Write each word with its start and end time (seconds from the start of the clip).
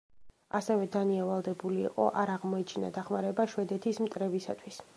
ასევე 0.59 0.87
დანია 0.95 1.27
ვალდებული 1.27 1.83
იყო 1.89 2.07
არ 2.21 2.31
აღმოეჩინა 2.37 2.91
დახმარება 2.97 3.47
შვედეთის 3.53 4.05
მტრებისათვის. 4.07 4.81